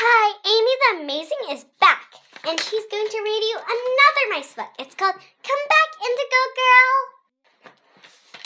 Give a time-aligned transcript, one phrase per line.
[0.00, 2.14] Hi, Amy the Amazing is back,
[2.46, 4.68] and she's going to read you another nice book.
[4.78, 7.72] It's called Come Back, Indigo Girl.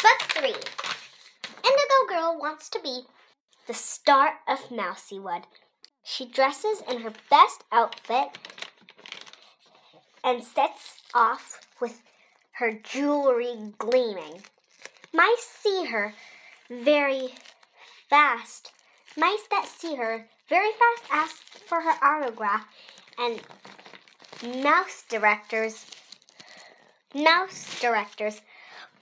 [0.03, 0.49] Book 3.
[1.63, 3.03] Indigo Girl wants to be
[3.67, 5.43] the star of Mousywood.
[6.03, 8.39] She dresses in her best outfit
[10.25, 12.01] and sets off with
[12.53, 14.41] her jewelry gleaming.
[15.13, 16.15] Mice see her
[16.71, 17.35] very
[18.09, 18.73] fast.
[19.17, 21.37] Mice that see her very fast ask
[21.67, 22.67] for her autograph,
[23.19, 23.41] and
[24.63, 25.87] mouse directors
[27.15, 28.41] mouse directors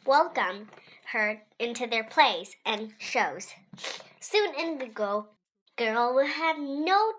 [0.04, 0.68] welcome
[1.12, 3.54] her into their plays and shows.
[4.20, 5.28] Soon Indigo
[5.76, 7.12] Girl will have no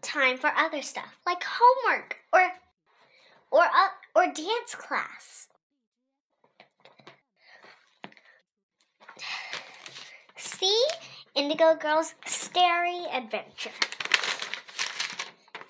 [0.00, 2.52] time for other stuff like homework or
[3.50, 5.48] or uh, or dance class.
[10.36, 10.84] See
[11.40, 13.70] Indigo Girl's Starry Adventure.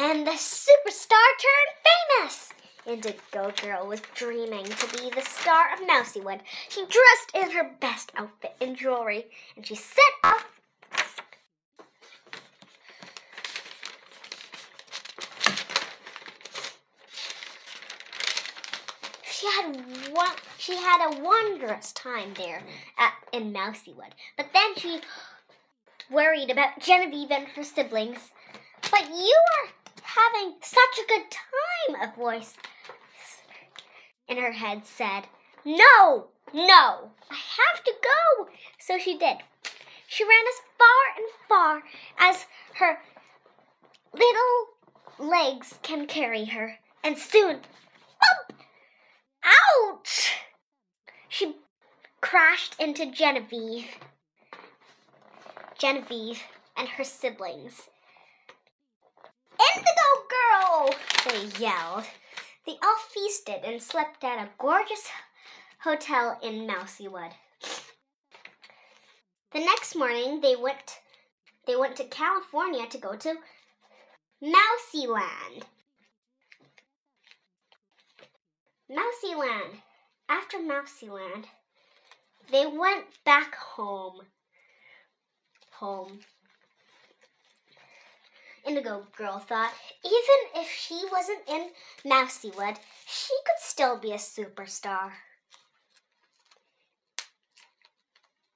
[0.00, 2.52] And the superstar turned famous.
[2.84, 6.40] Indigo Girl was dreaming to be the star of Mousywood.
[6.70, 10.44] She dressed in her best outfit and jewelry, and she set off
[19.22, 19.76] she had
[20.12, 22.62] one she had a wondrous time there
[22.98, 24.12] at, in Mousywood.
[24.36, 25.00] But then she
[26.10, 28.30] worried about Genevieve and her siblings.
[28.90, 29.70] But you are
[30.02, 32.54] having such a good time, a voice
[34.28, 35.22] in her head said.
[35.64, 38.48] No, no, I have to go.
[38.78, 39.38] So she did.
[40.06, 41.82] She ran as far and far
[42.18, 42.98] as her
[44.12, 47.60] little legs can carry her, and soon,
[48.20, 48.60] bump!
[49.44, 50.32] Ouch!
[51.28, 51.56] She
[52.20, 53.86] crashed into Genevieve.
[55.80, 56.42] Genevieve
[56.76, 57.88] and her siblings.
[59.74, 59.90] Indigo
[60.28, 60.94] Girl!
[61.26, 62.04] They yelled.
[62.66, 65.08] They all feasted and slept at a gorgeous
[65.78, 67.32] hotel in Mousywood.
[69.52, 70.98] The next morning they went
[71.66, 73.36] they went to California to go to
[74.42, 75.62] Mousyland.
[78.90, 79.80] Mousyland.
[80.28, 81.46] After Mousyland,
[82.52, 84.26] they went back home.
[85.80, 86.20] Home.
[88.66, 89.72] Indigo Girl thought,
[90.04, 91.70] even if she wasn't in
[92.04, 92.76] Mousywood,
[93.06, 95.12] she could still be a superstar.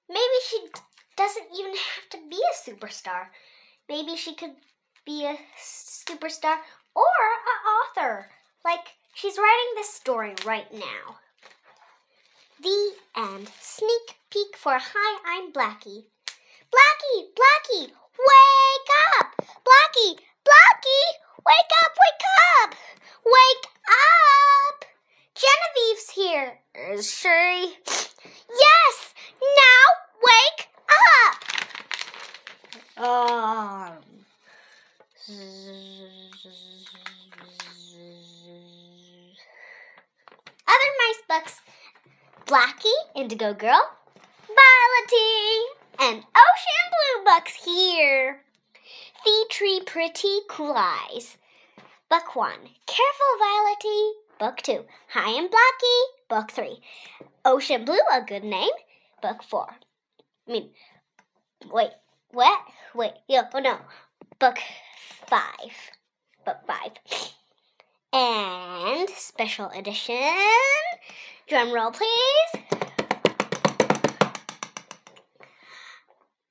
[0.06, 0.68] Maybe she
[1.16, 3.28] doesn't even have to be a superstar.
[3.88, 4.56] Maybe she could
[5.06, 6.58] be a superstar
[6.94, 7.16] or
[7.52, 8.30] an author.
[8.66, 11.16] Like she's writing this story right now.
[12.62, 13.50] The end.
[13.60, 16.04] Sneak peek for Hi, I'm Blackie.
[16.74, 19.28] Blackie, Blackie, wake up!
[19.62, 20.14] Blackie,
[20.44, 21.06] Blackie,
[21.46, 22.26] wake up, wake
[22.58, 22.70] up!
[23.24, 24.84] Wake up!
[25.36, 26.58] Genevieve's here.
[26.74, 27.78] Is she?
[27.86, 29.14] Yes!
[29.40, 29.84] Now
[30.28, 31.34] wake up!
[32.98, 34.04] Um.
[40.66, 41.54] Other mice books
[42.46, 43.90] Blackie, Indigo Girl,
[44.48, 48.40] Violetty, and Ocean Blue books here.
[49.24, 51.36] The Tree Pretty Cool Eyes.
[52.10, 52.52] Book 1.
[52.86, 54.12] Careful Violety.
[54.38, 54.84] Book 2.
[55.10, 56.04] Hi and Blackie.
[56.28, 56.80] Book 3.
[57.44, 58.70] Ocean Blue, a good name.
[59.22, 59.66] Book 4.
[60.48, 60.70] I mean,
[61.70, 61.90] wait,
[62.30, 62.60] what?
[62.94, 63.78] Wait, yeah, oh no.
[64.38, 64.58] Book
[65.26, 65.40] 5.
[66.44, 66.90] Book 5.
[68.12, 70.16] And special edition.
[71.48, 72.63] Drum roll, please.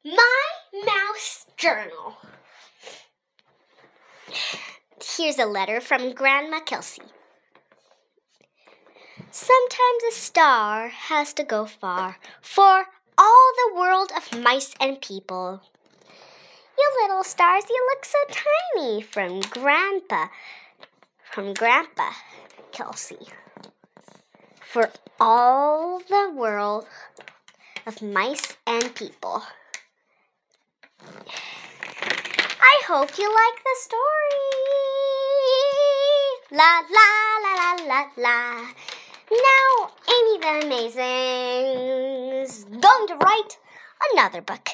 [0.06, 0.42] My
[0.86, 2.18] Mouse Journal.
[5.02, 7.04] Here's a letter from Grandma Kelsey.
[9.32, 12.88] Sometimes a star has to go far for
[13.18, 15.62] all the world of mice and people.
[16.78, 18.18] You little stars, you look so
[18.76, 20.28] tiny from Grandpa,
[21.32, 22.10] from Grandpa
[22.74, 23.30] Kelsey.
[24.60, 26.88] For all the world
[27.86, 29.44] of mice and people.
[32.62, 34.44] I hope you like the story.
[36.52, 37.10] La la
[37.44, 38.40] la la la la.
[39.32, 41.66] Now, Amy the Amazing
[42.44, 43.58] is going to write
[44.12, 44.70] another book.